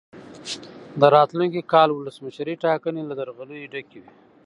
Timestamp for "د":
0.99-1.01